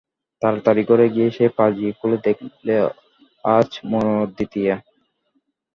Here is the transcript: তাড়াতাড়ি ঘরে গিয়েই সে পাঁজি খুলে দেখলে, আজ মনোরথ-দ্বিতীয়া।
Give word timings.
তাড়াতাড়ি 0.41 0.81
ঘরে 0.89 1.05
গিয়েই 1.13 1.35
সে 1.37 1.45
পাঁজি 1.57 1.87
খুলে 1.99 2.17
দেখলে, 2.25 2.75
আজ 3.45 3.69
মনোরথ-দ্বিতীয়া। 3.89 4.75